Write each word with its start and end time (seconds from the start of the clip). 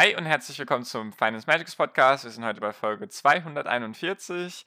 Hi 0.00 0.16
und 0.16 0.24
herzlich 0.24 0.58
willkommen 0.58 0.86
zum 0.86 1.12
Finance 1.12 1.46
Magics 1.46 1.76
Podcast. 1.76 2.24
Wir 2.24 2.30
sind 2.30 2.42
heute 2.42 2.62
bei 2.62 2.72
Folge 2.72 3.06
241 3.06 4.64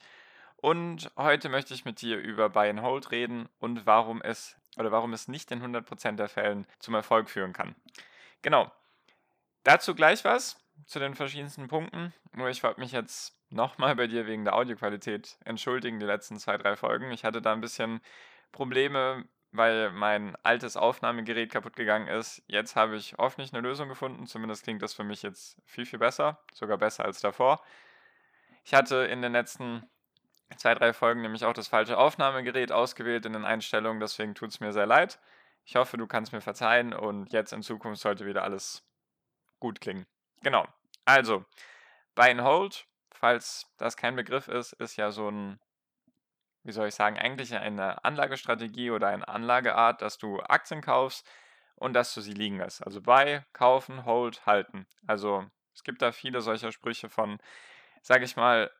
und 0.58 1.10
heute 1.16 1.48
möchte 1.48 1.74
ich 1.74 1.84
mit 1.84 2.00
dir 2.02 2.18
über 2.18 2.48
Buy 2.50 2.70
and 2.70 2.82
Hold 2.82 3.10
reden 3.10 3.48
und 3.58 3.84
warum 3.84 4.22
es 4.22 4.54
oder 4.76 4.92
warum 4.92 5.12
es 5.12 5.26
nicht 5.26 5.50
in 5.50 5.60
100% 5.60 6.12
der 6.12 6.28
Fällen 6.28 6.68
zum 6.78 6.94
Erfolg 6.94 7.28
führen 7.28 7.52
kann. 7.52 7.74
Genau. 8.42 8.70
Dazu 9.64 9.96
gleich 9.96 10.24
was 10.24 10.56
zu 10.86 11.00
den 11.00 11.16
verschiedensten 11.16 11.66
Punkten. 11.66 12.14
Nur 12.36 12.48
ich 12.48 12.62
wollte 12.62 12.78
mich 12.78 12.92
jetzt 12.92 13.36
nochmal 13.50 13.96
bei 13.96 14.06
dir 14.06 14.28
wegen 14.28 14.44
der 14.44 14.54
Audioqualität 14.54 15.36
entschuldigen, 15.44 15.98
die 15.98 16.06
letzten 16.06 16.38
zwei, 16.38 16.58
drei 16.58 16.76
Folgen. 16.76 17.10
Ich 17.10 17.24
hatte 17.24 17.42
da 17.42 17.52
ein 17.52 17.60
bisschen 17.60 18.00
Probleme 18.52 19.24
weil 19.54 19.90
mein 19.92 20.36
altes 20.42 20.76
Aufnahmegerät 20.76 21.52
kaputt 21.52 21.76
gegangen 21.76 22.08
ist. 22.08 22.42
Jetzt 22.48 22.74
habe 22.74 22.96
ich 22.96 23.14
hoffentlich 23.18 23.52
eine 23.52 23.62
Lösung 23.62 23.88
gefunden. 23.88 24.26
Zumindest 24.26 24.64
klingt 24.64 24.82
das 24.82 24.94
für 24.94 25.04
mich 25.04 25.22
jetzt 25.22 25.56
viel, 25.64 25.86
viel 25.86 26.00
besser. 26.00 26.40
Sogar 26.52 26.76
besser 26.76 27.04
als 27.04 27.20
davor. 27.20 27.62
Ich 28.64 28.74
hatte 28.74 28.96
in 28.96 29.22
den 29.22 29.30
letzten 29.30 29.88
zwei, 30.56 30.74
drei 30.74 30.92
Folgen 30.92 31.22
nämlich 31.22 31.44
auch 31.44 31.52
das 31.52 31.68
falsche 31.68 31.98
Aufnahmegerät 31.98 32.72
ausgewählt 32.72 33.26
in 33.26 33.32
den 33.32 33.44
Einstellungen. 33.44 34.00
Deswegen 34.00 34.34
tut 34.34 34.50
es 34.50 34.58
mir 34.58 34.72
sehr 34.72 34.86
leid. 34.86 35.20
Ich 35.64 35.76
hoffe, 35.76 35.98
du 35.98 36.08
kannst 36.08 36.32
mir 36.32 36.40
verzeihen 36.40 36.92
und 36.92 37.32
jetzt 37.32 37.52
in 37.52 37.62
Zukunft 37.62 38.02
sollte 38.02 38.26
wieder 38.26 38.42
alles 38.42 38.84
gut 39.60 39.80
klingen. 39.80 40.04
Genau. 40.42 40.66
Also, 41.04 41.44
Buy 42.16 42.32
and 42.32 42.42
Hold, 42.42 42.86
falls 43.12 43.72
das 43.78 43.96
kein 43.96 44.16
Begriff 44.16 44.48
ist, 44.48 44.72
ist 44.74 44.96
ja 44.96 45.12
so 45.12 45.28
ein 45.28 45.60
wie 46.64 46.72
soll 46.72 46.88
ich 46.88 46.94
sagen, 46.94 47.18
eigentlich 47.18 47.54
eine 47.54 48.04
Anlagestrategie 48.04 48.90
oder 48.90 49.08
eine 49.08 49.28
Anlageart, 49.28 50.02
dass 50.02 50.18
du 50.18 50.40
Aktien 50.40 50.80
kaufst 50.80 51.26
und 51.76 51.92
dass 51.92 52.14
du 52.14 52.20
sie 52.20 52.32
liegen 52.32 52.58
lässt. 52.58 52.84
Also 52.84 53.00
buy, 53.02 53.40
kaufen, 53.52 54.04
hold, 54.04 54.46
halten. 54.46 54.86
Also 55.06 55.44
es 55.74 55.84
gibt 55.84 56.02
da 56.02 56.12
viele 56.12 56.40
solcher 56.40 56.72
Sprüche 56.72 57.08
von, 57.10 57.38
sage 58.02 58.24
ich 58.24 58.36
mal, 58.36 58.70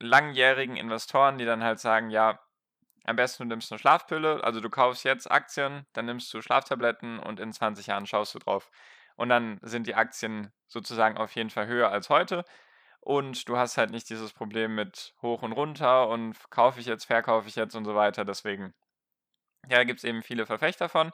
langjährigen 0.00 0.76
Investoren, 0.76 1.38
die 1.38 1.44
dann 1.44 1.62
halt 1.62 1.78
sagen, 1.78 2.10
ja, 2.10 2.40
am 3.04 3.16
besten 3.16 3.44
du 3.44 3.48
nimmst 3.48 3.70
eine 3.70 3.78
Schlafpille, 3.78 4.42
also 4.42 4.60
du 4.60 4.70
kaufst 4.70 5.04
jetzt 5.04 5.30
Aktien, 5.30 5.86
dann 5.92 6.06
nimmst 6.06 6.32
du 6.34 6.42
Schlaftabletten 6.42 7.18
und 7.18 7.40
in 7.40 7.52
20 7.52 7.86
Jahren 7.86 8.06
schaust 8.06 8.34
du 8.34 8.38
drauf. 8.38 8.70
Und 9.16 9.28
dann 9.28 9.58
sind 9.62 9.86
die 9.86 9.94
Aktien 9.94 10.52
sozusagen 10.66 11.18
auf 11.18 11.34
jeden 11.34 11.50
Fall 11.50 11.66
höher 11.66 11.90
als 11.90 12.08
heute. 12.08 12.44
Und 13.00 13.48
du 13.48 13.56
hast 13.56 13.78
halt 13.78 13.90
nicht 13.90 14.10
dieses 14.10 14.32
Problem 14.32 14.74
mit 14.74 15.14
hoch 15.22 15.42
und 15.42 15.52
runter 15.52 16.08
und 16.08 16.36
kaufe 16.50 16.80
ich 16.80 16.86
jetzt, 16.86 17.06
verkaufe 17.06 17.48
ich 17.48 17.56
jetzt 17.56 17.74
und 17.74 17.84
so 17.84 17.94
weiter. 17.94 18.24
Deswegen, 18.24 18.74
ja, 19.68 19.84
gibt 19.84 19.98
es 19.98 20.04
eben 20.04 20.22
viele 20.22 20.46
Verfechter 20.46 20.88
von. 20.88 21.10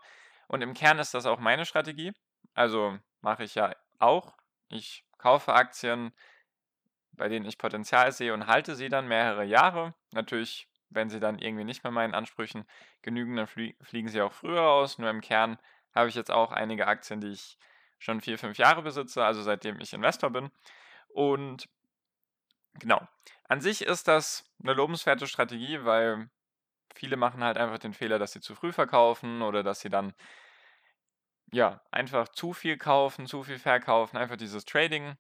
Und 0.49 0.63
im 0.63 0.75
Kern 0.75 0.99
ist 0.99 1.15
das 1.15 1.27
auch 1.27 1.39
meine 1.39 1.65
Strategie. 1.65 2.13
Also 2.55 2.99
mache 3.21 3.45
ich 3.45 3.55
ja 3.55 3.75
auch. 3.99 4.35
Ich 4.69 5.05
kaufe 5.19 5.55
Aktien, 5.55 6.13
bei 7.13 7.29
denen 7.29 7.47
ich 7.47 7.59
Potenzial 7.59 8.13
sehe 8.13 8.35
und 8.35 8.47
halte 8.47 8.75
sie 8.75 8.89
dann 8.89 9.09
mehrere 9.09 9.45
Jahre. 9.45 9.95
Natürlich, 10.13 10.69
wenn 10.91 11.09
sie 11.09 11.21
dann 11.21 11.39
irgendwie 11.39 11.65
nicht 11.65 11.85
mehr 11.85 11.93
meinen 11.93 12.15
Ansprüchen 12.15 12.65
genügen, 13.03 13.37
dann 13.37 13.47
flie 13.47 13.75
fliegen 13.81 14.09
sie 14.09 14.21
auch 14.21 14.33
früher 14.33 14.63
aus. 14.63 14.99
Nur 14.99 15.11
im 15.11 15.21
Kern 15.21 15.59
habe 15.95 16.09
ich 16.09 16.15
jetzt 16.15 16.31
auch 16.31 16.53
einige 16.53 16.87
Aktien, 16.87 17.21
die 17.21 17.33
ich 17.33 17.59
schon 17.99 18.21
vier, 18.21 18.39
fünf 18.39 18.59
Jahre 18.59 18.83
besitze, 18.83 19.25
also 19.25 19.43
seitdem 19.43 19.81
ich 19.81 19.93
Investor 19.93 20.31
bin. 20.31 20.51
Und 21.17 21.67
genau. 22.75 23.01
An 23.49 23.63
sich 23.63 23.87
ist 23.87 24.07
das 24.07 24.45
eine 24.63 24.75
lobenswerte 24.75 25.27
Strategie, 25.27 25.83
weil 25.83 26.29
viele 26.95 27.17
machen 27.17 27.43
halt 27.43 27.57
einfach 27.57 27.79
den 27.79 27.95
Fehler, 27.95 28.19
dass 28.19 28.33
sie 28.33 28.43
zu 28.43 28.55
früh 28.55 28.71
verkaufen 28.71 29.41
oder 29.41 29.63
dass 29.63 29.81
sie 29.81 29.89
dann 29.89 30.13
ja, 31.53 31.81
einfach 31.91 32.29
zu 32.29 32.53
viel 32.53 32.77
kaufen, 32.77 33.27
zu 33.27 33.45
viel 33.45 33.59
verkaufen, 33.59 34.19
einfach 34.19 34.37
dieses 34.37 34.67
Trading, 34.67 35.17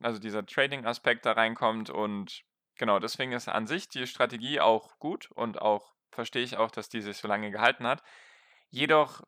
also 0.00 0.18
dieser 0.18 0.44
Trading-Aspekt 0.44 1.24
da 1.24 1.32
reinkommt 1.32 1.88
und 1.88 2.42
genau, 2.76 2.98
deswegen 2.98 3.32
ist 3.32 3.48
an 3.48 3.66
sich 3.66 3.88
die 3.88 4.06
Strategie 4.06 4.60
auch 4.60 4.98
gut 4.98 5.30
und 5.30 5.62
auch 5.62 5.94
verstehe 6.10 6.42
ich 6.42 6.58
auch, 6.58 6.70
dass 6.70 6.90
die 6.90 7.00
sich 7.00 7.16
so 7.16 7.26
lange 7.26 7.50
gehalten 7.50 7.86
hat. 7.86 8.02
Jedoch 8.68 9.22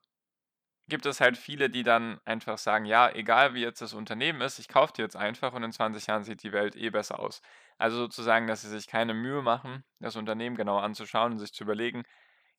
gibt 0.89 1.07
es 1.07 1.21
halt 1.21 1.39
viele, 1.39 1.71
die 1.71 1.83
dann 1.83 2.21
einfach 2.25 2.59
sagen, 2.59 2.85
ja, 2.85 3.11
egal 3.11 3.55
wie 3.55 3.63
jetzt 3.63 3.81
das 3.81 3.95
Unternehmen 3.95 4.41
ist, 4.43 4.59
ich 4.59 4.69
kaufe 4.69 4.93
die 4.95 5.03
jetzt 5.03 5.17
einfach 5.17 5.53
und 5.55 5.63
in 5.63 5.73
20 5.73 6.07
Jahren 6.07 6.25
sieht 6.25 6.43
die 6.43 6.53
Welt 6.53 6.77
eh 6.77 6.91
besser 6.91 7.21
aus. 7.21 7.41
Also 7.79 7.97
sozusagen, 7.97 8.47
dass 8.47 8.63
sie 8.63 8.69
sich 8.69 8.87
keine 8.87 9.15
Mühe 9.15 9.43
machen, 9.43 9.85
das 10.01 10.17
Unternehmen 10.17 10.57
genau 10.57 10.79
anzuschauen 10.79 11.33
und 11.33 11.39
sich 11.39 11.53
zu 11.53 11.65
überlegen, 11.65 12.05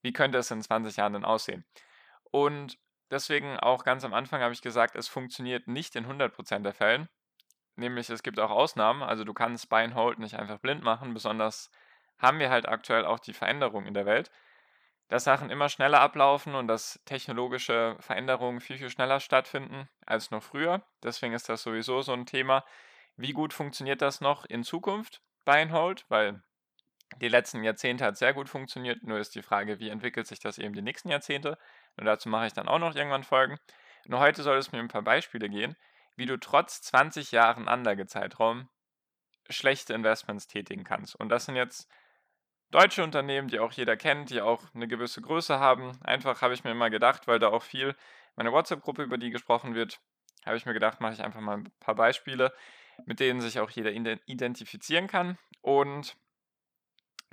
wie 0.01 0.13
könnte 0.13 0.39
es 0.39 0.51
in 0.51 0.61
20 0.61 0.97
Jahren 0.97 1.13
denn 1.13 1.25
aussehen. 1.25 1.65
Und 2.31 2.77
deswegen 3.11 3.57
auch 3.59 3.83
ganz 3.83 4.03
am 4.03 4.13
Anfang 4.13 4.41
habe 4.41 4.53
ich 4.53 4.61
gesagt, 4.61 4.95
es 4.95 5.07
funktioniert 5.07 5.67
nicht 5.67 5.95
in 5.95 6.07
100% 6.07 6.63
der 6.63 6.73
Fällen. 6.73 7.09
Nämlich 7.75 8.09
es 8.09 8.23
gibt 8.23 8.39
auch 8.39 8.51
Ausnahmen, 8.51 9.03
also 9.03 9.23
du 9.23 9.33
kannst 9.33 9.69
Buy 9.69 9.83
and 9.83 9.95
Hold 9.95 10.19
nicht 10.19 10.35
einfach 10.35 10.59
blind 10.59 10.83
machen, 10.83 11.13
besonders 11.13 11.69
haben 12.17 12.39
wir 12.39 12.49
halt 12.49 12.67
aktuell 12.67 13.05
auch 13.05 13.19
die 13.19 13.33
Veränderung 13.33 13.85
in 13.85 13.93
der 13.93 14.05
Welt 14.05 14.31
dass 15.07 15.23
Sachen 15.23 15.49
immer 15.49 15.69
schneller 15.69 16.01
ablaufen 16.01 16.55
und 16.55 16.67
dass 16.67 16.99
technologische 17.05 17.95
Veränderungen 17.99 18.59
viel, 18.59 18.77
viel 18.77 18.89
schneller 18.89 19.19
stattfinden 19.19 19.87
als 20.05 20.31
noch 20.31 20.41
früher. 20.41 20.83
Deswegen 21.03 21.33
ist 21.33 21.49
das 21.49 21.63
sowieso 21.63 22.01
so 22.01 22.13
ein 22.13 22.25
Thema. 22.25 22.65
Wie 23.15 23.33
gut 23.33 23.53
funktioniert 23.53 24.01
das 24.01 24.19
noch 24.19 24.45
in 24.45 24.63
Zukunft, 24.63 25.21
and 25.45 25.71
Hold? 25.71 26.05
Weil 26.09 26.41
die 27.21 27.27
letzten 27.27 27.63
Jahrzehnte 27.63 28.03
hat 28.03 28.17
sehr 28.17 28.33
gut 28.33 28.49
funktioniert. 28.49 29.03
Nur 29.03 29.19
ist 29.19 29.35
die 29.35 29.43
Frage, 29.43 29.79
wie 29.79 29.89
entwickelt 29.89 30.27
sich 30.27 30.39
das 30.39 30.57
eben 30.57 30.73
die 30.73 30.81
nächsten 30.81 31.09
Jahrzehnte? 31.09 31.57
Und 31.97 32.05
dazu 32.05 32.27
mache 32.29 32.47
ich 32.47 32.53
dann 32.53 32.67
auch 32.67 32.79
noch 32.79 32.95
irgendwann 32.95 33.23
Folgen. 33.23 33.59
Nur 34.07 34.19
heute 34.19 34.43
soll 34.43 34.57
es 34.57 34.71
mir 34.71 34.79
ein 34.79 34.87
paar 34.87 35.03
Beispiele 35.03 35.49
gehen, 35.49 35.75
wie 36.15 36.25
du 36.25 36.37
trotz 36.37 36.81
20 36.81 37.31
Jahren 37.31 37.67
Anlagezeitraum 37.67 38.69
schlechte 39.49 39.93
Investments 39.93 40.47
tätigen 40.47 40.83
kannst. 40.83 41.15
Und 41.15 41.29
das 41.29 41.45
sind 41.45 41.55
jetzt 41.55 41.87
deutsche 42.75 43.03
Unternehmen, 43.05 43.47
die 43.47 43.59
auch 43.59 43.71
jeder 43.71 43.95
kennt, 43.95 44.31
die 44.31 44.41
auch 44.41 44.61
eine 44.73 44.89
gewisse 44.89 45.21
Größe 45.21 45.59
haben. 45.59 45.97
Einfach 46.03 46.41
habe 46.41 46.53
ich 46.53 46.65
mir 46.65 46.71
immer 46.71 46.89
gedacht, 46.89 47.25
weil 47.25 47.39
da 47.39 47.47
auch 47.47 47.63
viel 47.63 47.95
meine 48.35 48.51
WhatsApp-Gruppe, 48.51 49.03
über 49.03 49.17
die 49.17 49.29
gesprochen 49.29 49.75
wird, 49.75 50.01
habe 50.45 50.57
ich 50.57 50.65
mir 50.65 50.73
gedacht, 50.73 50.99
mache 50.99 51.13
ich 51.13 51.23
einfach 51.23 51.39
mal 51.39 51.59
ein 51.59 51.71
paar 51.79 51.95
Beispiele, 51.95 52.53
mit 53.05 53.21
denen 53.21 53.39
sich 53.39 53.61
auch 53.61 53.69
jeder 53.69 53.91
identifizieren 53.93 55.07
kann. 55.07 55.37
Und 55.61 56.17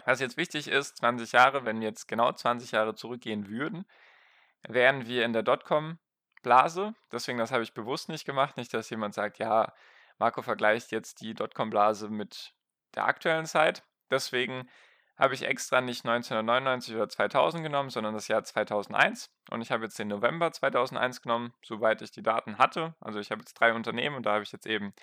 was 0.04 0.20
jetzt 0.20 0.36
wichtig 0.36 0.68
ist, 0.68 0.98
20 0.98 1.32
Jahre, 1.32 1.64
wenn 1.64 1.80
wir 1.80 1.88
jetzt 1.88 2.06
genau 2.06 2.30
20 2.30 2.70
Jahre 2.70 2.94
zurückgehen 2.94 3.48
würden, 3.48 3.84
wären 4.68 5.08
wir 5.08 5.24
in 5.24 5.32
der 5.32 5.42
Dotcom-Blase. 5.42 6.94
Deswegen, 7.10 7.38
das 7.38 7.50
habe 7.50 7.64
ich 7.64 7.74
bewusst 7.74 8.08
nicht 8.08 8.24
gemacht. 8.24 8.56
Nicht, 8.56 8.72
dass 8.74 8.90
jemand 8.90 9.14
sagt, 9.14 9.38
ja, 9.38 9.74
Marco 10.18 10.40
vergleicht 10.40 10.92
jetzt 10.92 11.20
die 11.20 11.34
Dotcom-Blase 11.34 12.10
mit 12.10 12.54
der 12.94 13.06
aktuellen 13.06 13.46
Zeit. 13.46 13.82
Deswegen 14.08 14.68
habe 15.16 15.34
ich 15.34 15.46
extra 15.46 15.80
nicht 15.80 16.04
1999 16.04 16.94
oder 16.94 17.08
2000 17.08 17.62
genommen, 17.62 17.90
sondern 17.90 18.14
das 18.14 18.28
Jahr 18.28 18.44
2001. 18.44 19.30
Und 19.50 19.60
ich 19.60 19.70
habe 19.70 19.84
jetzt 19.84 19.98
den 19.98 20.08
November 20.08 20.50
2001 20.50 21.22
genommen, 21.22 21.52
soweit 21.62 22.02
ich 22.02 22.10
die 22.10 22.22
Daten 22.22 22.58
hatte. 22.58 22.94
Also 23.00 23.20
ich 23.20 23.30
habe 23.30 23.40
jetzt 23.40 23.54
drei 23.54 23.74
Unternehmen 23.74 24.16
und 24.16 24.26
da 24.26 24.32
habe 24.34 24.42
ich 24.42 24.52
jetzt 24.52 24.66
eben 24.66 24.94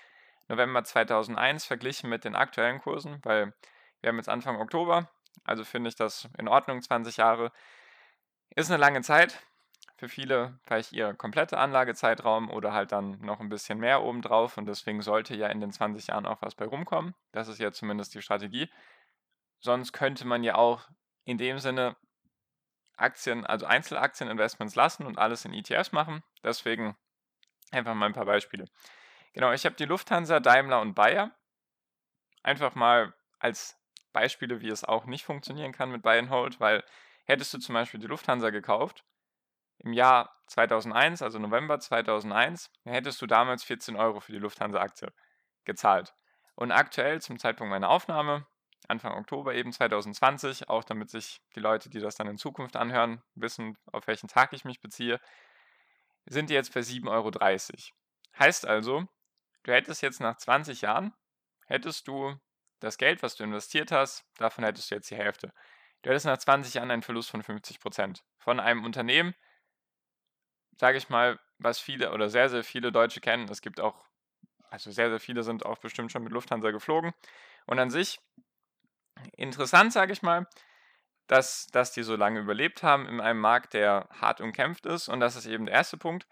November 0.48 0.84
2001 0.84 1.66
verglichen 1.66 2.10
mit 2.10 2.26
den 2.26 2.36
aktuellen 2.36 2.80
Kursen, 2.80 3.20
weil 3.24 3.54
wir 4.02 4.10
haben 4.10 4.18
jetzt 4.18 4.30
Anfang 4.30 4.60
Oktober. 4.60 5.10
Also 5.44 5.64
finde 5.64 5.90
ich 5.90 5.96
das 5.96 6.28
in 6.38 6.48
Ordnung, 6.48 6.82
20 6.82 7.18
Jahre. 7.18 7.52
Ist 8.56 8.72
eine 8.72 8.80
lange 8.80 9.02
Zeit. 9.02 9.40
Für 9.98 10.10
viele 10.10 10.58
vielleicht 10.64 10.94
ihr 10.94 11.14
kompletter 11.14 11.60
Anlagezeitraum 11.60 12.50
oder 12.50 12.74
halt 12.74 12.94
dann 12.94 13.20
noch 13.20 13.42
ein 13.42 13.50
bisschen 13.50 13.80
mehr 13.80 14.02
obendrauf. 14.02 14.58
Und 14.58 14.66
deswegen 14.66 15.02
sollte 15.02 15.36
ja 15.36 15.48
in 15.48 15.60
den 15.60 15.72
20 15.72 16.08
Jahren 16.08 16.26
auch 16.26 16.42
was 16.42 16.56
bei 16.56 16.66
rumkommen. 16.66 17.14
Das 17.32 17.48
ist 17.48 17.60
ja 17.60 17.72
zumindest 17.72 18.16
die 18.16 18.22
Strategie. 18.22 18.70
Sonst 19.60 19.94
könnte 19.94 20.26
man 20.26 20.44
ja 20.44 20.56
auch 20.56 20.88
in 21.26 21.38
dem 21.38 21.60
Sinne 21.60 21.96
Aktien, 22.96 23.46
also 23.46 23.66
Einzelaktieninvestments 23.66 24.76
lassen 24.76 25.06
und 25.06 25.18
alles 25.18 25.46
in 25.46 25.54
ETFs 25.54 25.92
machen. 25.92 26.24
Deswegen 26.44 26.98
einfach 27.72 27.94
mal 27.94 28.08
ein 28.08 28.14
paar 28.14 28.26
Beispiele. 28.26 28.66
Genau, 29.34 29.52
ich 29.52 29.66
habe 29.66 29.76
die 29.76 29.86
Lufthansa, 29.86 30.40
Daimler 30.40 30.82
und 30.82 30.96
Bayer. 30.96 31.32
Einfach 32.44 32.76
mal 32.76 33.14
als 33.40 33.78
Beispiele, 34.12 34.62
wie 34.62 34.70
es 34.70 34.84
auch 34.84 35.06
nicht 35.06 35.24
funktionieren 35.24 35.72
kann 35.72 35.92
mit 35.92 36.02
Buy 36.02 36.18
and 36.20 36.30
Hold, 36.30 36.60
weil 36.60 36.84
hättest 37.26 37.54
du 37.54 37.60
zum 37.60 37.74
Beispiel 37.74 38.00
die 38.00 38.08
Lufthansa 38.08 38.50
gekauft, 38.50 39.06
im 39.80 39.94
Jahr 39.94 40.36
2001, 40.48 41.22
also 41.22 41.40
November 41.40 41.80
2001, 41.80 42.72
hättest 42.84 43.22
du 43.22 43.28
damals 43.28 43.64
14 43.64 43.96
Euro 43.96 44.20
für 44.20 44.32
die 44.32 44.40
Lufthansa-Aktie 44.40 45.14
gezahlt. 45.64 46.14
Und 46.56 46.72
aktuell 46.72 47.22
zum 47.22 47.40
Zeitpunkt 47.40 47.70
meiner 47.70 47.90
Aufnahme, 47.90 48.46
Anfang 48.90 49.14
Oktober 49.14 49.54
eben 49.54 49.72
2020, 49.72 50.70
auch 50.70 50.84
damit 50.84 51.10
sich 51.10 51.42
die 51.56 51.60
Leute, 51.60 51.90
die 51.90 52.00
das 52.00 52.16
dann 52.16 52.28
in 52.28 52.38
Zukunft 52.38 52.76
anhören, 52.76 53.22
wissen, 53.36 53.78
auf 53.92 54.08
welchen 54.08 54.28
Tag 54.28 54.54
ich 54.54 54.66
mich 54.66 54.82
beziehe, 54.82 55.20
sind 56.26 56.50
die 56.50 56.54
jetzt 56.54 56.74
bei 56.74 56.82
7,30 56.82 57.10
Euro. 57.10 57.32
Heißt 58.38 58.66
also, 58.66 59.08
du 59.64 59.72
hättest 59.72 60.02
jetzt 60.02 60.22
nach 60.22 60.38
20 60.38 60.82
Jahren, 60.82 61.14
hättest 61.68 62.08
du 62.08 62.36
das 62.80 62.98
Geld, 62.98 63.22
was 63.24 63.36
du 63.36 63.44
investiert 63.44 63.92
hast, 63.92 64.26
davon 64.38 64.64
hättest 64.64 64.90
du 64.90 64.96
jetzt 64.96 65.12
die 65.12 65.16
Hälfte. 65.16 65.54
Du 66.02 66.10
hättest 66.10 66.26
nach 66.26 66.38
20 66.38 66.74
Jahren 66.76 66.92
einen 66.92 67.02
Verlust 67.04 67.30
von 67.30 67.44
50 67.44 67.80
Prozent. 67.80 68.24
Von 68.38 68.60
einem 68.60 68.86
Unternehmen, 68.86 69.36
sage 70.78 70.98
ich 70.98 71.10
mal, 71.10 71.40
was 71.58 71.80
viele 71.80 72.14
oder 72.14 72.30
sehr, 72.30 72.50
sehr 72.50 72.64
viele 72.64 72.92
Deutsche 72.92 73.20
kennen. 73.20 73.50
Es 73.50 73.62
gibt 73.62 73.82
auch, 73.82 74.06
also 74.70 74.92
sehr, 74.92 75.10
sehr 75.10 75.20
viele 75.20 75.44
sind 75.44 75.66
auch 75.66 75.78
bestimmt 75.80 76.12
schon 76.12 76.24
mit 76.24 76.32
Lufthansa 76.32 76.72
geflogen. 76.72 77.14
Und 77.66 77.80
an 77.80 77.90
sich 77.90 78.20
interessant, 79.34 79.94
sage 79.94 80.14
ich 80.14 80.22
mal, 80.22 80.48
dass, 81.28 81.68
dass 81.68 81.92
die 81.92 82.04
so 82.04 82.16
lange 82.16 82.40
überlebt 82.40 82.84
haben 82.84 83.08
in 83.08 83.22
einem 83.22 83.40
Markt, 83.40 83.74
der 83.74 84.10
hart 84.20 84.42
umkämpft 84.42 84.86
ist. 84.86 85.10
Und 85.10 85.20
das 85.20 85.36
ist 85.36 85.46
eben 85.46 85.66
der 85.68 85.76
erste 85.76 85.98
Punkt, 85.98 86.28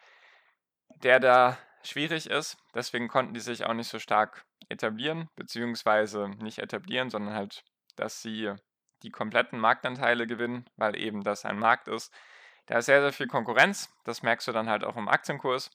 der 1.04 1.20
da 1.20 1.58
schwierig 1.84 2.30
ist. 2.30 2.58
Deswegen 2.74 3.08
konnten 3.08 3.34
die 3.34 3.40
sich 3.40 3.66
auch 3.66 3.74
nicht 3.74 3.90
so 3.90 4.00
stark 4.00 4.46
etablieren, 4.70 5.30
beziehungsweise 5.36 6.30
nicht 6.40 6.60
etablieren, 6.60 7.10
sondern 7.10 7.36
halt, 7.36 7.64
dass 7.96 8.22
sie 8.22 8.54
die 9.04 9.12
kompletten 9.12 9.60
Marktanteile 9.60 10.26
gewinnen, 10.28 10.66
weil 10.76 10.96
eben 10.98 11.24
das 11.24 11.46
ein 11.46 11.60
Markt 11.60 11.88
ist. 11.88 12.12
Da 12.66 12.80
ist 12.80 12.86
sehr, 12.86 13.02
sehr 13.02 13.14
viel 13.14 13.28
Konkurrenz. 13.28 13.94
Das 14.04 14.24
merkst 14.24 14.48
du 14.48 14.52
dann 14.52 14.70
halt 14.70 14.84
auch 14.84 14.98
im 14.98 15.08
Aktienkurs. 15.08 15.72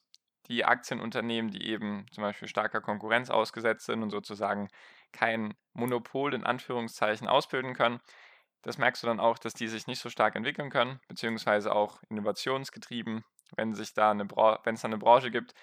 Die 0.47 0.65
Aktienunternehmen, 0.65 1.49
die 1.49 1.65
eben 1.67 2.05
zum 2.11 2.23
Beispiel 2.23 2.49
starker 2.49 2.81
Konkurrenz 2.81 3.29
ausgesetzt 3.29 3.85
sind 3.85 4.03
und 4.03 4.09
sozusagen 4.09 4.67
kein 5.13 5.53
Monopol 5.73 6.33
in 6.33 6.43
Anführungszeichen 6.43 7.27
ausbilden 7.27 7.73
können, 7.73 8.01
das 8.63 8.77
merkst 8.77 9.03
du 9.03 9.07
dann 9.07 9.19
auch, 9.19 9.37
dass 9.37 9.53
die 9.53 9.67
sich 9.67 9.87
nicht 9.87 9.99
so 9.99 10.09
stark 10.09 10.35
entwickeln 10.35 10.69
können, 10.69 10.99
beziehungsweise 11.07 11.73
auch 11.75 12.01
innovationsgetrieben, 12.09 13.23
wenn 13.55 13.73
sich 13.73 13.93
da 13.93 14.11
eine 14.11 14.25
wenn 14.25 14.75
es 14.75 14.81
da 14.81 14.87
eine 14.87 14.97
Branche 14.97 15.31
gibt, 15.31 15.53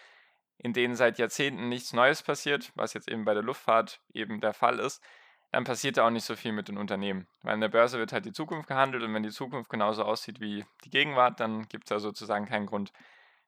in 0.59 0.75
denen 0.75 0.95
seit 0.95 1.19
Jahrzehnten 1.19 1.69
nichts 1.69 1.95
Neues 1.95 2.23
passiert, 2.23 2.73
was 2.75 2.93
jetzt 2.93 3.09
eben 3.09 3.25
bei 3.25 3.33
der 3.33 3.43
Luftfahrt 3.43 4.01
eben 4.13 4.41
der 4.41 4.53
Fall 4.53 4.79
ist, 4.79 5.03
dann 5.51 5.65
passiert 5.65 5.97
da 5.97 6.07
auch 6.07 6.11
nicht 6.11 6.25
so 6.25 6.37
viel 6.37 6.53
mit 6.53 6.69
den 6.69 6.77
Unternehmen. 6.77 7.27
Weil 7.43 7.55
in 7.55 7.61
der 7.61 7.69
Börse 7.69 7.99
wird 7.99 8.13
halt 8.13 8.27
die 8.27 8.33
Zukunft 8.33 8.69
gehandelt 8.69 9.03
und 9.03 9.15
wenn 9.15 9.23
die 9.23 9.31
Zukunft 9.31 9.71
genauso 9.71 10.05
aussieht 10.05 10.39
wie 10.41 10.65
die 10.85 10.91
Gegenwart, 10.91 11.41
dann 11.41 11.67
gibt 11.69 11.85
es 11.85 11.89
da 11.89 11.99
sozusagen 11.99 12.47
keinen 12.47 12.67
Grund, 12.67 12.93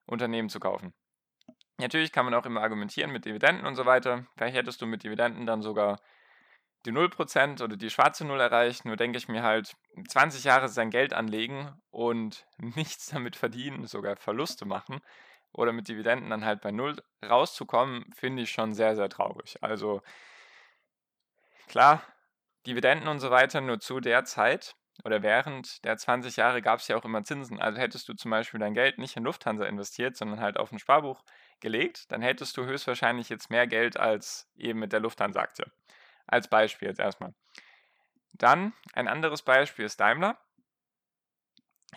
Unternehmen 0.06 0.48
zu 0.48 0.58
kaufen. 0.58 0.94
Natürlich 1.82 2.12
kann 2.12 2.24
man 2.24 2.34
auch 2.34 2.46
immer 2.46 2.62
argumentieren 2.62 3.10
mit 3.10 3.24
Dividenden 3.24 3.66
und 3.66 3.74
so 3.74 3.86
weiter. 3.86 4.26
Vielleicht 4.36 4.56
hättest 4.56 4.80
du 4.80 4.86
mit 4.86 5.04
Dividenden 5.04 5.46
dann 5.46 5.62
sogar 5.62 6.00
die 6.84 6.92
0% 6.92 7.62
oder 7.62 7.76
die 7.76 7.90
schwarze 7.90 8.24
Null 8.24 8.40
erreicht. 8.40 8.84
Nur 8.84 8.96
denke 8.96 9.18
ich 9.18 9.28
mir 9.28 9.42
halt, 9.42 9.76
20 10.08 10.44
Jahre 10.44 10.68
sein 10.68 10.90
Geld 10.90 11.12
anlegen 11.12 11.80
und 11.90 12.46
nichts 12.58 13.06
damit 13.06 13.36
verdienen, 13.36 13.86
sogar 13.86 14.16
Verluste 14.16 14.64
machen, 14.64 15.00
oder 15.52 15.72
mit 15.72 15.88
Dividenden 15.88 16.30
dann 16.30 16.44
halt 16.44 16.60
bei 16.62 16.70
Null 16.70 16.96
rauszukommen, 17.24 18.06
finde 18.14 18.42
ich 18.42 18.50
schon 18.50 18.72
sehr, 18.72 18.96
sehr 18.96 19.08
traurig. 19.08 19.62
Also 19.62 20.00
klar, 21.68 22.02
Dividenden 22.66 23.08
und 23.08 23.20
so 23.20 23.30
weiter 23.30 23.60
nur 23.60 23.80
zu 23.80 24.00
der 24.00 24.24
Zeit 24.24 24.74
oder 25.04 25.22
während 25.22 25.84
der 25.84 25.96
20 25.96 26.36
Jahre 26.36 26.62
gab 26.62 26.80
es 26.80 26.88
ja 26.88 26.96
auch 26.96 27.04
immer 27.04 27.24
Zinsen. 27.24 27.60
Also 27.60 27.78
hättest 27.78 28.08
du 28.08 28.14
zum 28.14 28.30
Beispiel 28.30 28.60
dein 28.60 28.74
Geld 28.74 28.98
nicht 28.98 29.16
in 29.16 29.24
Lufthansa 29.24 29.64
investiert, 29.64 30.16
sondern 30.16 30.40
halt 30.40 30.58
auf 30.58 30.72
ein 30.72 30.78
Sparbuch 30.78 31.22
gelegt, 31.62 32.12
dann 32.12 32.20
hättest 32.20 32.56
du 32.58 32.66
höchstwahrscheinlich 32.66 33.30
jetzt 33.30 33.48
mehr 33.48 33.66
Geld 33.66 33.96
als 33.96 34.50
eben 34.54 34.80
mit 34.80 34.92
der 34.92 35.00
Lufthansa-Aktie. 35.00 35.64
Als 36.26 36.48
Beispiel 36.48 36.88
jetzt 36.88 37.00
erstmal. 37.00 37.34
Dann 38.32 38.74
ein 38.92 39.08
anderes 39.08 39.42
Beispiel 39.42 39.86
ist 39.86 39.98
Daimler. 40.00 40.38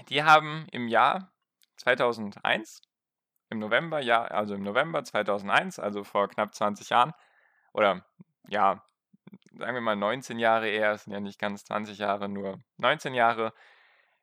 Die 0.10 0.24
haben 0.24 0.68
im 0.72 0.88
Jahr 0.88 1.34
2001 1.78 2.82
im 3.50 3.60
November, 3.60 4.00
ja, 4.00 4.24
also 4.26 4.56
im 4.56 4.64
November 4.64 5.04
2001, 5.04 5.80
also 5.80 6.04
vor 6.04 6.28
knapp 6.28 6.54
20 6.56 6.90
Jahren, 6.90 7.14
oder 7.74 8.06
ja, 8.48 8.84
sagen 9.54 9.76
wir 9.76 9.82
mal 9.82 9.96
19 9.96 10.40
Jahre 10.40 10.70
eher, 10.70 10.92
es 10.92 11.04
sind 11.04 11.14
ja 11.14 11.20
nicht 11.20 11.40
ganz 11.40 11.64
20 11.66 11.98
Jahre, 11.98 12.28
nur 12.28 12.60
19 12.78 13.14
Jahre, 13.14 13.54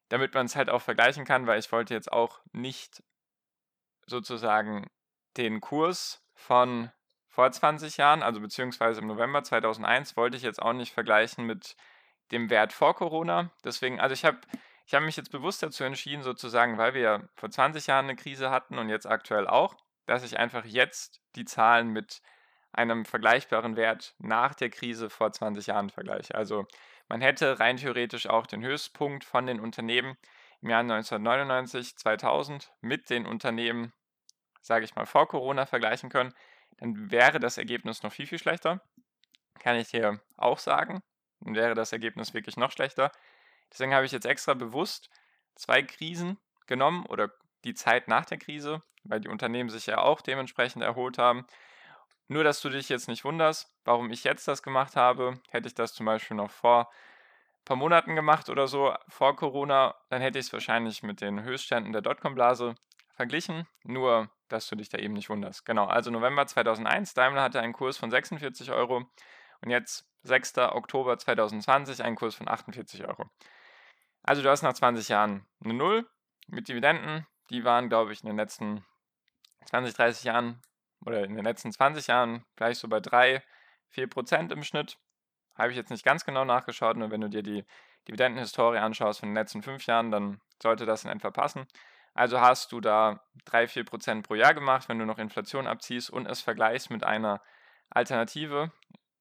damit 0.09 0.35
man 0.35 0.47
es 0.47 0.56
halt 0.56 0.71
auch 0.71 0.83
vergleichen 0.83 1.25
kann, 1.25 1.47
weil 1.47 1.59
ich 1.59 1.71
wollte 1.73 1.94
jetzt 1.94 2.12
auch 2.12 2.41
nicht 2.53 3.03
sozusagen 4.06 4.91
den 5.37 5.61
Kurs 5.61 6.23
von 6.34 6.90
vor 7.29 7.50
20 7.50 7.96
Jahren, 7.96 8.23
also 8.23 8.40
beziehungsweise 8.40 9.00
im 9.00 9.06
November 9.06 9.43
2001, 9.43 10.17
wollte 10.17 10.37
ich 10.37 10.43
jetzt 10.43 10.61
auch 10.61 10.75
nicht 10.75 10.93
vergleichen 10.93 11.46
mit 11.46 11.76
dem 12.31 12.50
Wert 12.50 12.73
vor 12.73 12.94
Corona. 12.94 13.50
Deswegen, 13.64 14.00
also 14.00 14.12
ich 14.12 14.25
habe 14.25 14.38
ich 14.87 14.94
habe 14.94 15.05
mich 15.05 15.17
jetzt 15.17 15.31
bewusst 15.31 15.62
dazu 15.62 15.84
entschieden, 15.84 16.23
sozusagen, 16.23 16.76
weil 16.76 16.94
wir 16.94 17.00
ja 17.00 17.23
vor 17.34 17.50
20 17.50 17.87
Jahren 17.87 18.06
eine 18.06 18.17
Krise 18.17 18.50
hatten 18.50 18.79
und 18.79 18.88
jetzt 18.88 19.06
aktuell 19.06 19.46
auch, 19.46 19.75
dass 20.06 20.25
ich 20.25 20.38
einfach 20.38 20.64
jetzt 20.64 21.23
die 21.37 21.44
Zahlen 21.44 21.88
mit 21.88 22.20
einem 22.73 23.05
vergleichbaren 23.05 23.76
Wert 23.76 24.14
nach 24.19 24.55
der 24.55 24.70
Krise 24.70 25.11
vor 25.11 25.32
20 25.32 25.67
Jahren 25.67 25.90
vergleiche. 25.90 26.34
Also 26.34 26.67
man 27.08 27.20
hätte 27.20 27.61
rein 27.61 27.76
theoretisch 27.76 28.26
auch 28.26 28.46
den 28.46 28.64
Höchstpunkt 28.64 29.25
von 29.25 29.46
den 29.46 29.61
Unternehmen 29.61 30.17
im 30.61 30.70
Jahr 30.70 30.81
1999, 30.81 31.96
2000 31.96 32.73
mit 32.81 33.11
den 33.11 33.26
Unternehmen, 33.26 33.93
sage 34.62 34.85
ich 34.85 34.94
mal, 34.94 35.06
vor 35.06 35.29
Corona 35.29 35.67
vergleichen 35.67 36.09
können. 36.09 36.32
Dann 36.79 37.11
wäre 37.11 37.38
das 37.38 37.59
Ergebnis 37.59 38.03
noch 38.03 38.12
viel, 38.12 38.26
viel 38.26 38.38
schlechter. 38.38 38.81
Kann 39.59 39.76
ich 39.76 39.88
dir 39.88 40.20
auch 40.37 40.59
sagen. 40.59 41.03
Dann 41.41 41.55
wäre 41.55 41.75
das 41.75 41.93
Ergebnis 41.93 42.35
wirklich 42.35 42.56
noch 42.56 42.70
schlechter. 42.70 43.12
Deswegen 43.70 43.94
habe 43.94 44.06
ich 44.06 44.12
jetzt 44.12 44.26
extra 44.26 44.55
bewusst 44.55 45.11
zwei 45.55 45.82
Krisen 45.82 46.38
genommen 46.67 47.06
oder 47.06 47.31
die 47.64 47.75
Zeit 47.75 48.09
nach 48.09 48.25
der 48.25 48.38
Krise, 48.38 48.82
weil 49.05 49.20
die 49.20 49.29
Unternehmen 49.29 49.70
sich 49.70 49.87
ja 49.87 49.99
auch 49.99 50.20
dementsprechend 50.20 50.82
erholt 50.82 51.19
haben. 51.19 51.47
Nur, 52.29 52.44
dass 52.44 52.61
du 52.61 52.70
dich 52.70 52.88
jetzt 52.88 53.08
nicht 53.08 53.25
wunderst, 53.25 53.70
warum 53.85 54.11
ich 54.11 54.25
jetzt 54.25 54.49
das 54.49 54.62
gemacht 54.62 54.97
habe. 54.97 55.41
Hätte 55.50 55.69
ich 55.69 55.75
das 55.75 55.93
zum 55.93 56.06
Beispiel 56.06 56.37
noch 56.37 56.50
vor 56.50 56.88
ein 56.88 57.65
paar 57.65 57.76
Monaten 57.76 58.17
gemacht 58.17 58.49
oder 58.49 58.67
so, 58.67 58.94
vor 59.08 59.37
Corona, 59.37 59.94
dann 60.08 60.20
hätte 60.20 60.38
ich 60.38 60.47
es 60.47 60.53
wahrscheinlich 60.53 61.03
mit 61.03 61.20
den 61.20 61.43
Höchstständen 61.43 61.93
der 61.93 62.03
Dotcom-Blase 62.03 62.75
verglichen. 63.15 63.69
Nur, 63.85 64.31
dass 64.53 64.69
du 64.69 64.77
dich 64.77 64.89
da 64.89 64.99
eben 64.99 65.15
nicht 65.15 65.31
wunderst. 65.31 65.65
Genau, 65.65 65.87
also 65.87 66.11
November 66.11 66.47
2001, 66.47 67.15
Daimler 67.15 67.43
hatte 67.43 67.61
einen 67.61 67.73
Kurs 67.73 67.97
von 67.97 68.11
46 68.11 68.71
Euro 68.71 69.05
und 69.61 69.71
jetzt 69.71 70.06
6. 70.25 70.59
Oktober 70.59 71.19
2020 71.19 72.05
einen 72.05 72.17
Kurs 72.17 72.35
von 72.35 72.49
48 72.49 73.06
Euro. 73.06 73.31
Also 74.23 74.43
du 74.43 74.51
hast 74.51 74.63
nach 74.63 74.75
20 74.75 75.09
Jahren 75.09 75.47
eine 75.65 75.75
Null 75.75 76.09
mit 76.47 76.69
Dividenden. 76.69 77.27
Die 77.51 77.65
waren, 77.65 77.89
glaube 77.89 78.13
ich, 78.13 78.23
in 78.23 78.29
den 78.29 78.37
letzten 78.37 78.85
20, 79.67 79.94
30 79.94 80.25
Jahren 80.25 80.63
oder 81.05 81.25
in 81.25 81.35
den 81.35 81.44
letzten 81.44 81.73
20 81.73 82.06
Jahren 82.06 82.44
vielleicht 82.56 82.81
so 82.81 82.89
bei 82.89 83.01
3, 83.01 83.43
4 83.91 84.06
Prozent 84.09 84.53
im 84.53 84.63
Schnitt. 84.63 84.99
Habe 85.56 85.71
ich 85.71 85.77
jetzt 85.77 85.91
nicht 85.91 86.05
ganz 86.05 86.25
genau 86.25 86.44
nachgeschaut, 86.44 86.97
nur 86.97 87.11
wenn 87.11 87.21
du 87.21 87.29
dir 87.29 87.43
die 87.43 87.65
Dividendenhistorie 88.09 88.79
anschaust 88.79 89.21
von 89.21 89.31
den 89.31 89.37
letzten 89.37 89.63
5 89.63 89.85
Jahren, 89.87 90.11
dann 90.11 90.41
sollte 90.63 90.87
das 90.87 91.05
in 91.05 91.11
etwa 91.11 91.31
passen. 91.31 91.67
Also 92.15 92.41
hast 92.41 92.73
du 92.73 92.81
da 92.81 93.23
3, 93.47 93.69
4 93.69 93.85
Prozent 93.85 94.27
pro 94.27 94.35
Jahr 94.35 94.55
gemacht, 94.55 94.89
wenn 94.89 94.99
du 94.99 95.07
noch 95.07 95.19
Inflation 95.19 95.67
abziehst 95.67 96.11
und 96.11 96.27
es 96.27 96.43
vergleichst 96.43 96.91
mit 96.91 97.05
einer 97.05 97.41
Alternative, 97.91 98.71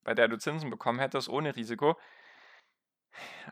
bei 0.04 0.14
der 0.14 0.28
du 0.28 0.38
Zinsen 0.38 0.70
bekommen 0.70 0.98
hättest 0.98 1.28
ohne 1.28 1.56
Risiko, 1.56 1.96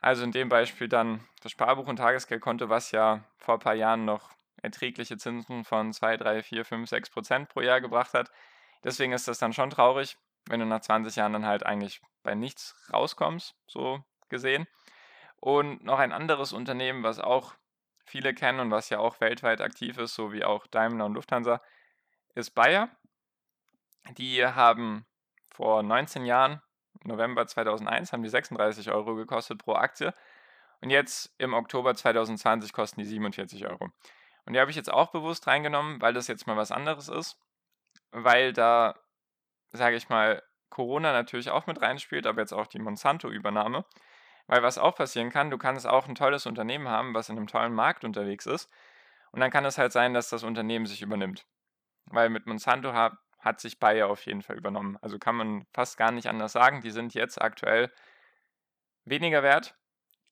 also 0.00 0.24
in 0.24 0.32
dem 0.32 0.48
Beispiel 0.48 0.88
dann 0.88 1.26
das 1.42 1.52
Sparbuch- 1.52 1.88
und 1.88 1.96
Tagesgeldkonto, 1.96 2.68
was 2.68 2.90
ja 2.92 3.24
vor 3.38 3.54
ein 3.54 3.60
paar 3.60 3.74
Jahren 3.74 4.04
noch 4.04 4.30
erträgliche 4.62 5.16
Zinsen 5.16 5.64
von 5.64 5.92
2, 5.92 6.16
3, 6.16 6.42
4, 6.42 6.64
5, 6.64 6.88
6 6.88 7.10
Prozent 7.10 7.48
pro 7.48 7.60
Jahr 7.60 7.80
gebracht 7.80 8.14
hat. 8.14 8.30
Deswegen 8.84 9.12
ist 9.12 9.28
das 9.28 9.38
dann 9.38 9.52
schon 9.52 9.70
traurig, 9.70 10.16
wenn 10.48 10.60
du 10.60 10.66
nach 10.66 10.80
20 10.80 11.16
Jahren 11.16 11.32
dann 11.32 11.46
halt 11.46 11.64
eigentlich 11.64 12.00
bei 12.22 12.34
nichts 12.34 12.74
rauskommst, 12.92 13.54
so 13.66 14.02
gesehen. 14.28 14.66
Und 15.36 15.84
noch 15.84 15.98
ein 15.98 16.12
anderes 16.12 16.52
Unternehmen, 16.52 17.02
was 17.02 17.18
auch 17.18 17.54
viele 18.10 18.34
kennen 18.34 18.60
und 18.60 18.70
was 18.70 18.90
ja 18.90 18.98
auch 18.98 19.20
weltweit 19.20 19.60
aktiv 19.60 19.96
ist, 19.98 20.14
so 20.14 20.32
wie 20.32 20.44
auch 20.44 20.66
Daimler 20.66 21.06
und 21.06 21.14
Lufthansa, 21.14 21.62
ist 22.34 22.50
Bayer. 22.50 22.90
Die 24.18 24.44
haben 24.44 25.06
vor 25.50 25.82
19 25.82 26.24
Jahren 26.24 26.60
November 27.04 27.46
2001 27.46 28.12
haben 28.12 28.22
die 28.22 28.28
36 28.28 28.90
Euro 28.90 29.14
gekostet 29.14 29.58
pro 29.58 29.74
Aktie. 29.74 30.12
Und 30.80 30.90
jetzt 30.90 31.34
im 31.38 31.54
Oktober 31.54 31.94
2020 31.94 32.72
kosten 32.72 33.00
die 33.00 33.06
47 33.06 33.66
Euro. 33.66 33.90
Und 34.44 34.52
die 34.54 34.60
habe 34.60 34.70
ich 34.70 34.76
jetzt 34.76 34.92
auch 34.92 35.10
bewusst 35.10 35.46
reingenommen, 35.46 36.00
weil 36.00 36.14
das 36.14 36.26
jetzt 36.26 36.46
mal 36.46 36.56
was 36.56 36.72
anderes 36.72 37.08
ist. 37.08 37.38
Weil 38.10 38.52
da, 38.52 38.98
sage 39.72 39.96
ich 39.96 40.08
mal, 40.08 40.42
Corona 40.70 41.12
natürlich 41.12 41.50
auch 41.50 41.66
mit 41.66 41.80
reinspielt, 41.82 42.26
aber 42.26 42.40
jetzt 42.40 42.52
auch 42.52 42.66
die 42.66 42.78
Monsanto-Übernahme. 42.78 43.84
Weil 44.50 44.64
was 44.64 44.78
auch 44.78 44.96
passieren 44.96 45.30
kann, 45.30 45.48
du 45.48 45.58
kannst 45.58 45.86
auch 45.86 46.08
ein 46.08 46.16
tolles 46.16 46.44
Unternehmen 46.44 46.88
haben, 46.88 47.14
was 47.14 47.28
in 47.28 47.36
einem 47.36 47.46
tollen 47.46 47.72
Markt 47.72 48.02
unterwegs 48.02 48.46
ist. 48.46 48.68
Und 49.30 49.38
dann 49.38 49.52
kann 49.52 49.64
es 49.64 49.78
halt 49.78 49.92
sein, 49.92 50.12
dass 50.12 50.28
das 50.28 50.42
Unternehmen 50.42 50.86
sich 50.86 51.02
übernimmt. 51.02 51.46
Weil 52.06 52.30
mit 52.30 52.46
Monsanto 52.46 52.92
hat, 52.92 53.12
hat 53.38 53.60
sich 53.60 53.78
Bayer 53.78 54.08
auf 54.08 54.26
jeden 54.26 54.42
Fall 54.42 54.56
übernommen. 54.56 54.98
Also 55.02 55.20
kann 55.20 55.36
man 55.36 55.66
fast 55.72 55.96
gar 55.96 56.10
nicht 56.10 56.26
anders 56.26 56.50
sagen. 56.50 56.80
Die 56.80 56.90
sind 56.90 57.14
jetzt 57.14 57.40
aktuell 57.40 57.92
weniger 59.04 59.44
wert 59.44 59.76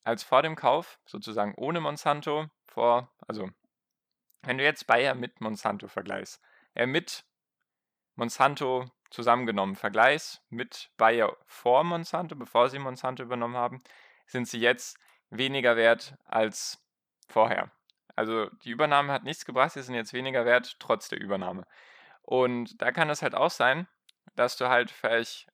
als 0.03 0.25
vor 0.25 0.43
dem 0.43 0.57
Kauf, 0.57 0.99
sozusagen 1.07 1.55
ohne 1.55 1.81
Monsanto. 1.81 2.47
Vor, 2.67 3.13
also 3.29 3.49
wenn 4.43 4.59
du 4.59 4.65
jetzt 4.65 4.89
Bayer 4.89 5.15
mit 5.15 5.41
Monsanto 5.41 5.87
vergleichst, 5.87 6.43
äh, 6.75 6.87
mit 6.87 7.25
Monsanto 8.17 8.91
zusammengenommen 9.11 9.77
vergleichst 9.77 10.43
mit 10.51 10.91
Bayer 10.97 11.37
vor 11.47 11.85
Monsanto, 11.85 12.35
bevor 12.35 12.69
sie 12.69 12.81
Monsanto 12.81 13.23
übernommen 13.23 13.57
haben, 13.57 13.81
sind 14.29 14.47
sie 14.47 14.61
jetzt 14.61 14.97
weniger 15.31 15.77
wert 15.77 16.15
als 16.25 16.81
vorher. 17.29 17.71
Also 18.15 18.49
die 18.65 18.71
Übernahme 18.71 19.13
hat 19.13 19.25
nichts 19.25 19.45
gebracht, 19.45 19.73
sie 19.73 19.83
sind 19.83 19.95
jetzt 19.95 20.13
weniger 20.13 20.45
wert 20.45 20.77
trotz 20.79 21.09
der 21.09 21.21
Übernahme. 21.21 21.67
Und 22.23 22.81
da 22.81 22.93
kann 22.93 23.11
es 23.11 23.23
halt 23.23 23.35
auch 23.35 23.51
sein, 23.51 23.89
dass 24.37 24.57
du 24.57 24.69
halt 24.69 24.91
vielleicht 24.91 25.49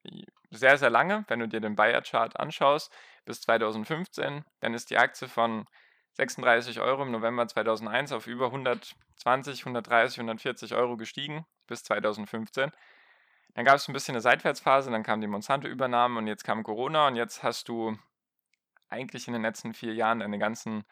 sehr, 0.51 0.79
sehr 0.79 0.91
lange, 0.91 1.25
wenn 1.29 1.41
du 1.41 1.49
dir 1.49 1.61
den 1.61 1.77
Bayer-Chart 1.77 2.39
anschaust, 2.39 2.93
bis 3.25 3.41
2015, 3.43 4.45
dann 4.61 4.75
ist 4.75 4.91
die 4.91 4.99
Aktie 4.99 5.29
von 5.29 5.67
36 6.15 6.81
Euro 6.81 7.03
im 7.03 7.11
November 7.11 7.47
2001 7.47 8.13
auf 8.13 8.27
über 8.27 8.47
120, 8.47 9.61
130, 9.61 10.19
140 10.19 10.75
Euro 10.75 10.97
gestiegen 10.97 11.47
bis 11.67 11.83
2015. 11.85 12.71
Dann 13.55 13.65
gab 13.65 13.77
es 13.77 13.89
ein 13.89 13.93
bisschen 13.93 14.15
eine 14.15 14.21
Seitwärtsphase, 14.21 14.91
dann 14.91 15.03
kam 15.03 15.21
die 15.21 15.27
Monsanto-Übernahme 15.27 16.19
und 16.19 16.27
jetzt 16.27 16.45
kam 16.45 16.63
Corona 16.63 17.09
und 17.09 17.17
jetzt 17.17 17.43
hast 17.43 17.69
du 17.69 17.97
eigentlich 18.91 19.27
in 19.27 19.33
den 19.33 19.43
letzten 19.43 19.75
vier 19.75 19.95
Jahren 19.95 20.21
deine 20.21 20.39
ganzen 20.39 20.85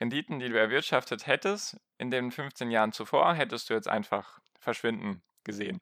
Renditen, 0.00 0.38
die 0.38 0.48
du 0.48 0.58
erwirtschaftet 0.58 1.26
hättest, 1.26 1.76
in 1.98 2.10
den 2.10 2.30
15 2.30 2.70
Jahren 2.70 2.92
zuvor, 2.92 3.34
hättest 3.34 3.70
du 3.70 3.74
jetzt 3.74 3.88
einfach 3.88 4.40
verschwinden 4.60 5.22
gesehen. 5.44 5.80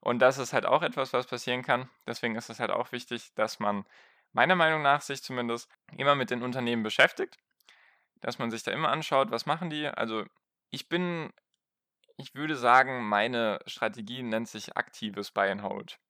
Und 0.00 0.18
das 0.18 0.38
ist 0.38 0.52
halt 0.52 0.66
auch 0.66 0.82
etwas, 0.82 1.12
was 1.12 1.26
passieren 1.26 1.62
kann. 1.62 1.88
Deswegen 2.06 2.34
ist 2.34 2.50
es 2.50 2.58
halt 2.58 2.70
auch 2.70 2.90
wichtig, 2.90 3.32
dass 3.34 3.60
man 3.60 3.84
meiner 4.32 4.56
Meinung 4.56 4.82
nach 4.82 5.00
sich 5.00 5.22
zumindest 5.22 5.70
immer 5.96 6.16
mit 6.16 6.30
den 6.30 6.42
Unternehmen 6.42 6.82
beschäftigt, 6.82 7.38
dass 8.20 8.38
man 8.38 8.50
sich 8.50 8.64
da 8.64 8.72
immer 8.72 8.88
anschaut, 8.88 9.30
was 9.30 9.46
machen 9.46 9.70
die. 9.70 9.86
Also 9.86 10.24
ich 10.70 10.88
bin, 10.88 11.32
ich 12.16 12.34
würde 12.34 12.56
sagen, 12.56 13.08
meine 13.08 13.60
Strategie 13.66 14.22
nennt 14.22 14.48
sich 14.48 14.76
aktives 14.76 15.30
Buy 15.30 15.50
and 15.50 15.62
Hold. 15.62 16.00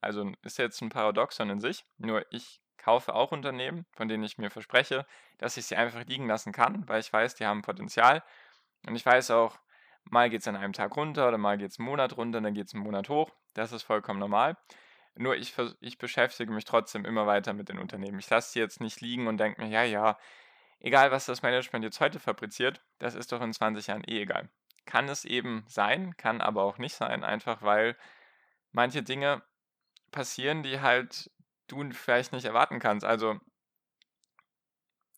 Also 0.00 0.32
ist 0.42 0.58
jetzt 0.58 0.80
ein 0.80 0.88
Paradoxon 0.88 1.50
in 1.50 1.60
sich, 1.60 1.84
nur 1.98 2.24
ich 2.30 2.60
kaufe 2.90 3.14
auch 3.14 3.30
Unternehmen, 3.30 3.86
von 3.92 4.08
denen 4.08 4.24
ich 4.24 4.36
mir 4.36 4.50
verspreche, 4.50 5.06
dass 5.38 5.56
ich 5.56 5.66
sie 5.66 5.76
einfach 5.76 6.04
liegen 6.06 6.26
lassen 6.26 6.52
kann, 6.52 6.88
weil 6.88 6.98
ich 6.98 7.12
weiß, 7.12 7.36
die 7.36 7.46
haben 7.46 7.62
Potenzial. 7.62 8.24
Und 8.84 8.96
ich 8.96 9.06
weiß 9.06 9.30
auch, 9.30 9.60
mal 10.02 10.28
geht 10.28 10.40
es 10.40 10.48
an 10.48 10.56
einem 10.56 10.72
Tag 10.72 10.96
runter 10.96 11.28
oder 11.28 11.38
mal 11.38 11.56
geht 11.56 11.70
es 11.70 11.78
einen 11.78 11.86
Monat 11.86 12.16
runter, 12.16 12.40
dann 12.40 12.52
geht 12.52 12.66
es 12.66 12.74
einen 12.74 12.82
Monat 12.82 13.08
hoch. 13.08 13.30
Das 13.54 13.70
ist 13.70 13.84
vollkommen 13.84 14.18
normal. 14.18 14.56
Nur 15.14 15.36
ich, 15.36 15.54
ich 15.80 15.98
beschäftige 15.98 16.50
mich 16.52 16.64
trotzdem 16.64 17.04
immer 17.04 17.28
weiter 17.28 17.52
mit 17.52 17.68
den 17.68 17.78
Unternehmen. 17.78 18.18
Ich 18.18 18.28
lasse 18.28 18.52
sie 18.52 18.58
jetzt 18.58 18.80
nicht 18.80 19.00
liegen 19.00 19.28
und 19.28 19.36
denke 19.36 19.62
mir, 19.62 19.68
ja, 19.68 19.84
ja, 19.84 20.18
egal 20.80 21.12
was 21.12 21.26
das 21.26 21.42
Management 21.42 21.84
jetzt 21.84 22.00
heute 22.00 22.18
fabriziert, 22.18 22.84
das 22.98 23.14
ist 23.14 23.30
doch 23.30 23.40
in 23.40 23.52
20 23.52 23.86
Jahren 23.86 24.02
eh 24.02 24.20
egal. 24.20 24.48
Kann 24.84 25.08
es 25.08 25.24
eben 25.24 25.64
sein, 25.68 26.16
kann 26.16 26.40
aber 26.40 26.64
auch 26.64 26.78
nicht 26.78 26.96
sein, 26.96 27.22
einfach 27.22 27.62
weil 27.62 27.96
manche 28.72 29.04
Dinge 29.04 29.42
passieren, 30.10 30.64
die 30.64 30.80
halt 30.80 31.30
du 31.70 31.90
vielleicht 31.92 32.32
nicht 32.32 32.44
erwarten 32.44 32.78
kannst. 32.78 33.04
Also 33.04 33.38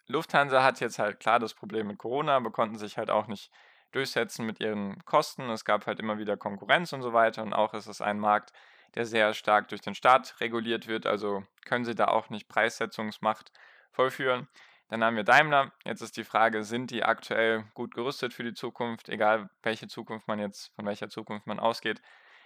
Lufthansa 0.06 0.62
hat 0.62 0.80
jetzt 0.80 0.98
halt 0.98 1.20
klar 1.20 1.38
das 1.38 1.54
Problem 1.54 1.86
mit 1.86 1.98
Corona, 1.98 2.36
aber 2.36 2.50
konnten 2.50 2.76
sich 2.76 2.98
halt 2.98 3.10
auch 3.10 3.26
nicht 3.26 3.50
durchsetzen 3.92 4.46
mit 4.46 4.60
ihren 4.60 5.04
Kosten. 5.04 5.48
Es 5.50 5.64
gab 5.64 5.86
halt 5.86 6.00
immer 6.00 6.18
wieder 6.18 6.36
Konkurrenz 6.36 6.92
und 6.92 7.02
so 7.02 7.12
weiter 7.12 7.42
und 7.42 7.52
auch 7.52 7.74
ist 7.74 7.86
es 7.86 8.00
ein 8.00 8.18
Markt, 8.18 8.52
der 8.94 9.06
sehr 9.06 9.32
stark 9.34 9.68
durch 9.68 9.80
den 9.80 9.94
Staat 9.94 10.40
reguliert 10.40 10.86
wird, 10.86 11.06
also 11.06 11.44
können 11.64 11.84
sie 11.84 11.94
da 11.94 12.08
auch 12.08 12.28
nicht 12.30 12.48
Preissetzungsmacht 12.48 13.52
vollführen. 13.90 14.48
Dann 14.88 15.02
haben 15.02 15.16
wir 15.16 15.24
Daimler. 15.24 15.72
Jetzt 15.84 16.02
ist 16.02 16.18
die 16.18 16.24
Frage, 16.24 16.64
sind 16.64 16.90
die 16.90 17.02
aktuell 17.02 17.64
gut 17.72 17.94
gerüstet 17.94 18.34
für 18.34 18.44
die 18.44 18.52
Zukunft, 18.52 19.08
egal 19.08 19.48
welche 19.62 19.88
Zukunft 19.88 20.28
man 20.28 20.38
jetzt, 20.38 20.74
von 20.74 20.84
welcher 20.84 21.08
Zukunft 21.08 21.46
man 21.46 21.58
ausgeht. 21.58 22.02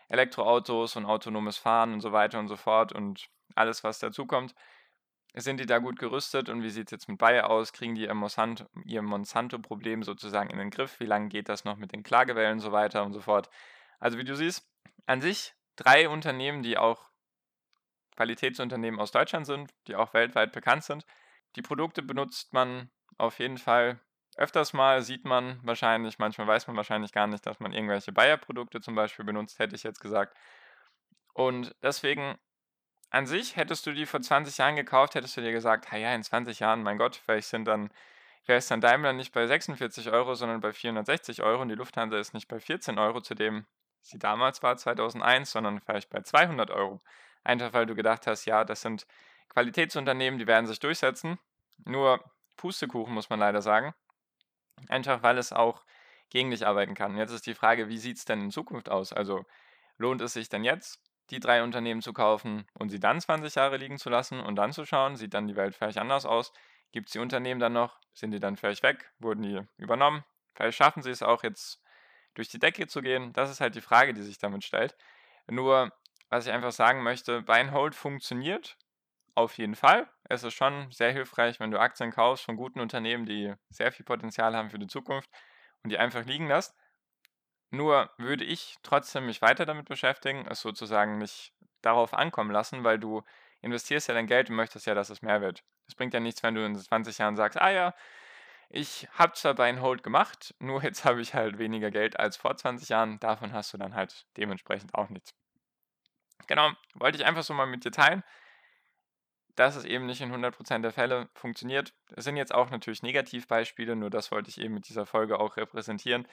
Elektroautos 0.09 0.97
und 0.97 1.07
autonomes 1.07 1.57
Fahren 1.57 1.93
und 1.93 2.01
so 2.01 2.13
weiter 2.13 2.39
und 2.39 2.49
so 2.49 2.57
fort 2.57 2.93
und 2.93 3.29
alles, 3.55 3.85
was 3.85 3.99
dazukommt. 3.99 4.55
Sind 5.35 5.61
die 5.61 5.67
da 5.67 5.79
gut 5.79 5.99
gerüstet 5.99 6.49
und 6.49 6.63
wie 6.63 6.71
sieht 6.71 6.87
es 6.87 6.93
jetzt 6.93 7.09
mit 7.09 7.19
Bayer 7.19 7.51
aus? 7.51 7.73
Kriegen 7.73 7.95
die 7.95 8.05
ihr 8.05 8.15
Monsanto-Problem 8.15 9.05
Monsanto 9.05 10.05
sozusagen 10.05 10.49
in 10.49 10.59
den 10.59 10.71
Griff? 10.71 10.99
Wie 10.99 11.07
lange 11.07 11.29
geht 11.29 11.49
das 11.51 11.65
noch 11.65 11.77
mit 11.77 11.93
den 11.93 12.03
Klagewellen 12.03 12.55
und 12.55 12.61
so 12.61 12.73
weiter 12.73 13.05
und 13.05 13.13
so 13.13 13.21
fort? 13.21 13.51
Also 13.99 14.17
wie 14.17 14.25
du 14.25 14.35
siehst, 14.35 14.67
an 15.05 15.21
sich 15.21 15.55
drei 15.77 16.09
Unternehmen, 16.09 16.63
die 16.63 16.79
auch 16.79 17.11
Qualitätsunternehmen 18.17 18.99
aus 18.99 19.11
Deutschland 19.11 19.47
sind, 19.47 19.71
die 19.89 19.95
auch 19.95 20.15
weltweit 20.15 20.53
bekannt 20.53 20.85
sind. 20.85 21.05
Die 21.55 21.63
Produkte 21.63 22.03
benutzt 22.03 22.55
man 22.55 22.91
auf 23.19 23.39
jeden 23.39 23.59
Fall 23.59 24.01
öfters 24.37 24.73
mal, 24.73 25.02
sieht 25.02 25.25
man 25.25 25.59
wahrscheinlich, 25.62 26.19
manchmal 26.19 26.47
weiß 26.47 26.66
man 26.66 26.76
wahrscheinlich 26.76 27.12
gar 27.12 27.26
nicht, 27.26 27.47
dass 27.47 27.61
man 27.61 27.73
irgendwelche 27.73 28.12
Bayer-Produkte 28.12 28.81
zum 28.81 28.95
Beispiel 28.95 29.25
benutzt, 29.25 29.59
hätte 29.59 29.75
ich 29.75 29.83
jetzt 29.83 30.00
gesagt. 30.00 30.37
Und 31.33 31.75
deswegen 31.83 32.38
an 33.11 33.26
sich 33.26 33.57
hättest 33.57 33.87
du 33.87 33.93
die 33.93 34.07
vor 34.07 34.21
20 34.21 34.59
Jahren 34.59 34.76
gekauft, 34.76 35.14
hättest 35.14 35.37
du 35.37 35.40
dir 35.40 35.52
gesagt, 35.52 35.90
ja, 35.93 36.14
in 36.14 36.23
20 36.23 36.61
Jahren, 36.61 36.83
mein 36.83 36.99
Gott, 36.99 37.16
vielleicht 37.16 37.49
sind 37.49 37.66
dann, 37.66 37.90
vielleicht 38.43 38.64
ist 38.64 38.71
dann 38.71 38.81
Daimler 38.81 39.12
nicht 39.12 39.33
bei 39.33 39.47
46 39.47 40.11
Euro, 40.11 40.35
sondern 40.35 40.61
bei 40.61 40.73
460 40.73 41.43
Euro 41.43 41.62
und 41.62 41.69
die 41.69 41.75
Lufthansa 41.75 42.19
ist 42.19 42.35
nicht 42.35 42.49
bei 42.49 42.61
14 42.61 42.99
Euro, 42.99 43.21
zu 43.21 43.35
dem 43.35 43.66
sie 44.02 44.19
damals 44.19 44.62
war, 44.62 44.76
2001, 44.76 45.50
sondern 45.50 45.81
vielleicht 45.81 46.11
bei 46.11 46.21
200 46.21 46.71
Euro. 46.71 47.00
Einfach 47.45 47.73
weil 47.73 47.87
du 47.87 47.95
gedacht 47.95 48.26
hast, 48.26 48.45
ja, 48.45 48.64
das 48.64 48.83
sind 48.83 49.07
Qualitätsunternehmen, 49.49 50.38
die 50.38 50.47
werden 50.47 50.66
sich 50.66 50.81
durchsetzen. 50.81 51.38
Nur 51.85 52.23
Pustekuchen, 52.57 53.14
muss 53.14 53.31
man 53.31 53.38
leider 53.38 53.62
sagen. 53.62 53.95
Einfach 54.88 55.23
weil 55.23 55.38
es 55.38 55.52
auch 55.52 55.85
gegen 56.31 56.50
dich 56.50 56.66
arbeiten 56.66 56.95
kann. 56.95 57.16
Jetzt 57.16 57.33
ist 57.33 57.47
die 57.47 57.55
Frage, 57.55 57.88
wie 57.88 57.99
sieht 57.99 58.19
es 58.19 58.25
denn 58.25 58.40
in 58.40 58.50
Zukunft 58.50 58.88
aus? 58.88 59.12
Also 59.12 59.45
lohnt 59.99 60.21
es 60.21 60.33
sich 60.33 60.49
denn 60.49 60.64
jetzt, 60.64 61.00
die 61.31 61.40
drei 61.40 61.62
Unternehmen 61.62 62.02
zu 62.02 62.12
kaufen 62.12 62.66
und 62.75 62.88
sie 62.88 63.00
dann 63.00 63.21
20 63.21 63.55
Jahre 63.55 63.76
liegen 63.76 63.99
zu 63.99 64.11
lassen 64.11 64.40
und 64.40 64.57
dann 64.57 64.73
zu 64.73 64.85
schauen, 64.85 65.16
sieht 65.16 65.35
dann 65.35 65.47
die 65.47 65.57
Welt 65.57 65.75
vielleicht 65.75 65.99
anders 65.99 66.26
aus? 66.26 66.52
Gibt 66.93 67.09
es 67.09 67.12
die 67.12 67.19
Unternehmen 67.19 67.61
dann 67.61 67.73
noch? 67.73 67.99
Sind 68.12 68.31
die 68.31 68.40
dann 68.40 68.57
vielleicht 68.57 68.83
weg? 68.83 69.12
Wurden 69.19 69.43
die 69.43 69.61
übernommen? 69.76 70.25
Vielleicht 70.55 70.78
schaffen 70.78 71.02
sie 71.02 71.11
es 71.11 71.23
auch 71.23 71.43
jetzt 71.43 71.83
durch 72.35 72.49
die 72.49 72.59
Decke 72.59 72.87
zu 72.87 73.02
gehen. 73.02 73.33
Das 73.33 73.50
ist 73.50 73.61
halt 73.61 73.75
die 73.75 73.81
Frage, 73.81 74.14
die 74.14 74.23
sich 74.23 74.38
damit 74.38 74.64
stellt. 74.64 74.97
Nur, 75.49 75.93
was 76.28 76.47
ich 76.47 76.52
einfach 76.52 76.73
sagen 76.73 77.02
möchte, 77.02 77.43
Buy 77.43 77.61
and 77.61 77.73
Hold 77.73 77.95
funktioniert 77.95 78.76
auf 79.35 79.59
jeden 79.59 79.75
Fall. 79.75 80.09
Es 80.28 80.42
ist 80.42 80.54
schon 80.54 80.90
sehr 80.90 81.12
hilfreich, 81.12 81.61
wenn 81.61 81.71
du 81.71 81.78
Aktien 81.78 82.11
kaufst 82.11 82.45
von 82.45 82.56
guten 82.56 82.80
Unternehmen, 82.80 83.26
die 83.26 83.54
sehr 83.71 83.92
viel 83.92 84.04
Potenzial 84.04 84.56
haben 84.56 84.71
für 84.71 84.78
die 84.78 84.87
Zukunft 84.87 85.30
und 85.83 85.90
die 85.90 85.99
einfach 85.99 86.25
liegen 86.25 86.49
lässt. 86.49 86.75
Nur 87.71 88.11
würde 88.18 88.45
ich 88.45 88.76
trotzdem 88.83 89.26
mich 89.26 89.42
weiter 89.42 89.66
damit 89.66 89.88
beschäftigen, 89.88 90.47
es 90.49 90.61
sozusagen 90.61 91.18
nicht 91.18 91.52
darauf 91.83 92.14
ankommen 92.14 92.50
lassen, 92.50 92.85
weil 92.85 92.99
du 92.99 93.23
investierst 93.61 94.09
ja 94.09 94.14
dein 94.14 94.26
Geld 94.26 94.50
und 94.50 94.56
möchtest 94.56 94.87
ja, 94.87 94.95
dass 94.95 95.11
es 95.11 95.23
mehr 95.23 95.40
wird. 95.40 95.62
Es 95.88 95.95
bringt 95.95 96.14
ja 96.14 96.21
nichts, 96.21 96.42
wenn 96.42 96.54
du 96.54 96.64
in 96.64 96.76
20 96.76 97.18
Jahren 97.18 97.37
sagst, 97.37 97.61
ah 97.61 97.71
ja, 97.71 97.95
ich 98.68 99.09
habe 99.12 99.33
zwar 99.35 99.54
Buy 99.54 99.71
and 99.71 99.80
Hold 99.80 100.02
gemacht, 100.02 100.54
nur 100.61 100.83
jetzt 100.83 101.04
habe 101.04 101.21
ich 101.21 101.35
halt 101.35 101.59
weniger 101.59 101.90
Geld 101.90 102.18
als 102.18 102.37
vor 102.37 102.56
20 102.56 102.88
Jahren. 102.88 103.21
Davon 103.21 103.52
hast 103.52 103.73
du 103.73 103.78
dann 103.78 103.95
halt 103.95 104.26
dementsprechend 104.37 104.95
auch 104.95 105.09
nichts. 105.09 105.35
Genau, 106.47 106.71
wollte 106.95 107.18
ich 107.18 107.25
einfach 107.25 107.42
so 107.42 107.54
mal 107.54 107.66
mit 107.66 107.85
dir 107.85 107.90
teilen, 107.90 108.23
dass 109.57 109.77
es 109.77 109.85
eben 109.85 110.07
nicht 110.07 110.21
in 110.21 110.33
100% 110.33 110.81
der 110.81 110.93
Fälle 110.93 111.29
funktioniert. 111.35 111.93
Es 112.15 112.25
sind 112.25 112.37
jetzt 112.37 112.55
auch 112.55 112.71
natürlich 112.71 113.03
Negativbeispiele, 113.03 113.97
nur 113.97 114.11
das 114.11 114.31
wollte 114.31 114.51
ich 114.51 114.61
eben 114.61 114.75
mit 114.75 114.89
dieser 114.89 115.07
Folge 115.07 115.41
auch 115.41 115.57
repräsentieren 115.57 116.29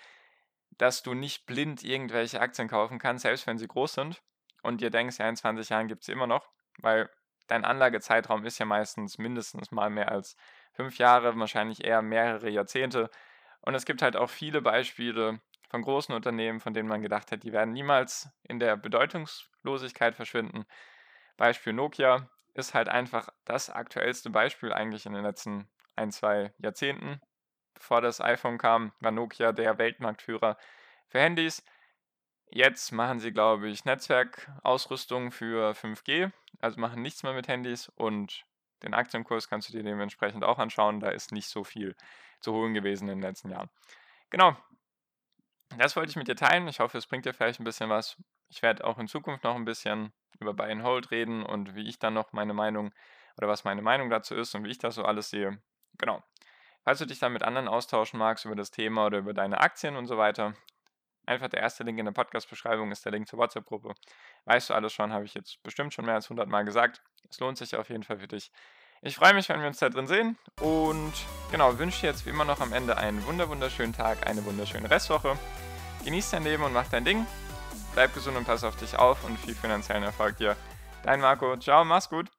dass 0.78 1.04
du 1.04 1.14
nicht 1.14 1.46
blind 1.46 1.84
irgendwelche 1.84 2.42
Aktien 2.42 2.68
kaufen 2.68 3.00
kannst, 3.00 3.24
selbst 3.24 3.48
wenn 3.48 3.58
sie 3.58 3.68
groß 3.68 3.94
sind 3.94 4.22
und 4.62 4.82
dir 4.82 4.90
denkst, 4.90 5.20
ja, 5.20 5.28
in 5.28 5.36
20 5.36 5.70
Jahren 5.70 5.88
gibt 5.88 6.04
es 6.04 6.10
immer 6.10 6.28
noch, 6.28 6.50
weil 6.80 7.10
dein 7.48 7.66
Anlagezeitraum 7.66 8.46
ist 8.46 8.60
ja 8.60 8.66
meistens 8.66 9.18
mindestens 9.18 9.72
mal 9.72 9.90
mehr 9.90 10.12
als 10.12 10.36
fünf 10.74 10.98
Jahre, 10.98 11.38
wahrscheinlich 11.38 11.84
eher 11.84 12.02
mehrere 12.02 12.50
Jahrzehnte. 12.50 13.10
Und 13.62 13.76
es 13.76 13.86
gibt 13.86 14.02
halt 14.02 14.16
auch 14.16 14.30
viele 14.30 14.62
Beispiele 14.62 15.40
von 15.70 15.82
großen 15.82 16.16
Unternehmen, 16.16 16.60
von 16.60 16.74
denen 16.74 16.90
man 16.90 17.02
gedacht 17.02 17.32
hat, 17.32 17.44
die 17.44 17.52
werden 17.52 17.74
niemals 17.74 18.30
in 18.44 18.60
der 18.60 18.78
Bedeutungslosigkeit 18.78 20.16
verschwinden. 20.16 20.66
Beispiel 21.38 21.74
Nokia 21.74 22.30
ist 22.54 22.74
halt 22.74 22.90
einfach 22.90 23.30
das 23.46 23.70
aktuellste 23.70 24.30
Beispiel 24.30 24.74
eigentlich 24.74 25.06
in 25.06 25.14
den 25.14 25.24
letzten 25.24 25.68
ein, 25.96 26.12
zwei 26.12 26.54
Jahrzehnten 26.58 27.22
bevor 27.84 28.02
das 28.02 28.22
iPhone 28.22 28.58
kam, 28.58 28.94
war 29.02 29.12
Nokia 29.12 29.52
der 29.52 29.78
Weltmarktführer 29.78 30.58
für 31.10 31.20
Handys. 31.20 31.64
Jetzt 32.50 32.92
machen 32.92 33.20
sie, 33.20 33.34
glaube 33.34 33.68
ich, 33.68 33.84
Netzwerkausrüstung 33.84 35.32
für 35.32 35.74
5G, 35.74 36.32
also 36.60 36.80
machen 36.80 37.02
nichts 37.02 37.24
mehr 37.24 37.34
mit 37.34 37.48
Handys 37.50 37.90
und 37.96 38.46
den 38.84 38.94
Aktienkurs 38.94 39.50
kannst 39.50 39.70
du 39.70 39.74
dir 39.74 39.84
dementsprechend 39.84 40.44
auch 40.44 40.60
anschauen. 40.60 41.00
Da 41.00 41.10
ist 41.10 41.32
nicht 41.32 41.48
so 41.48 41.64
viel 41.64 41.96
zu 42.40 42.54
holen 42.54 42.74
gewesen 42.74 43.10
in 43.10 43.20
den 43.20 43.22
letzten 43.22 43.50
Jahren. 43.50 43.70
genau. 44.30 44.56
Das 45.78 45.96
wollte 45.96 46.10
ich 46.10 46.16
mit 46.16 46.28
dir 46.28 46.36
teilen. 46.36 46.68
Ich 46.68 46.80
hoffe, 46.80 46.98
es 46.98 47.08
bringt 47.08 47.26
dir 47.26 47.34
vielleicht 47.34 47.60
ein 47.60 47.64
bisschen 47.64 47.90
was. 47.90 48.18
Ich 48.50 48.62
werde 48.62 48.86
auch 48.86 49.00
in 49.00 49.08
Zukunft 49.08 49.44
noch 49.44 49.56
ein 49.56 49.66
bisschen 49.66 50.14
über 50.40 50.54
Buy 50.54 50.72
and 50.72 50.84
Hold 50.84 51.12
reden 51.12 51.44
und 51.44 51.76
wie 51.76 51.88
ich 51.88 52.00
dann 52.00 52.14
noch 52.14 52.32
meine 52.34 52.54
Meinung 52.54 52.94
oder 53.38 53.48
was 53.48 53.64
meine 53.64 53.82
Meinung 53.82 54.10
dazu 54.10 54.36
ist 54.36 54.54
und 54.56 54.64
wie 54.64 54.70
ich 54.70 54.78
das 54.78 54.96
so 54.96 55.04
alles 55.04 55.30
sehe. 55.30 55.62
Genau. 55.98 56.24
Falls 56.84 57.00
du 57.00 57.06
dich 57.06 57.20
dann 57.20 57.34
mit 57.34 57.44
anderen 57.44 57.68
austauschen 57.68 58.20
magst 58.20 58.46
über 58.46 58.56
das 58.56 58.72
Thema 58.72 59.06
oder 59.06 59.20
über 59.20 59.34
deine 59.34 59.60
Aktien 59.60 59.96
und 59.96 60.06
so 60.06 60.18
weiter, 60.18 60.54
einfach 61.26 61.48
der 61.48 61.62
erste 61.62 61.84
Link 61.84 61.98
in 61.98 62.06
der 62.06 62.12
Podcast-Beschreibung 62.12 62.92
ist 62.92 63.06
der 63.06 63.14
Link 63.14 63.28
zur 63.28 63.40
WhatsApp-Gruppe. 63.40 63.94
Weißt 64.46 64.70
du 64.70 64.74
alles 64.74 64.92
schon, 64.94 65.14
habe 65.14 65.26
ich 65.26 65.34
jetzt 65.34 65.64
bestimmt 65.64 65.94
schon 65.94 66.06
mehr 66.06 66.16
als 66.16 66.26
100 66.26 66.48
Mal 66.48 66.66
gesagt. 66.66 67.02
Es 67.30 67.40
lohnt 67.40 67.58
sich 67.58 67.76
auf 67.76 67.90
jeden 67.90 68.04
Fall 68.04 68.20
für 68.20 68.28
dich. 68.28 68.52
Ich 69.06 69.18
freue 69.18 69.34
mich, 69.34 69.50
wenn 69.50 69.60
wir 69.60 69.68
uns 69.68 69.80
da 69.80 69.90
drin 69.90 70.08
sehen 70.08 70.38
und 70.62 71.12
genau, 71.52 71.78
wünsche 71.78 72.00
dir 72.02 72.08
jetzt 72.08 72.26
wie 72.26 72.30
immer 72.30 72.46
noch 72.46 72.62
am 72.62 72.72
Ende 72.72 72.98
einen 72.98 73.26
wunderschönen 73.26 73.92
Tag, 73.92 74.26
eine 74.26 74.46
wunderschöne 74.46 74.90
Restwoche. 74.90 75.38
Genieß 76.06 76.32
dein 76.32 76.46
Leben 76.46 76.64
und 76.64 76.72
mach 76.72 76.88
dein 76.88 77.04
Ding. 77.04 77.28
Bleib 77.94 78.14
gesund 78.14 78.38
und 78.38 78.46
pass 78.46 78.64
auf 78.64 78.78
dich 78.78 78.98
auf 78.98 79.26
und 79.26 79.38
viel 79.38 79.56
finanziellen 79.56 80.04
Erfolg 80.04 80.38
dir. 80.38 80.56
Dein 81.04 81.20
Marco. 81.20 81.58
Ciao, 81.58 81.84
mach's 81.84 82.10
gut. 82.10 82.30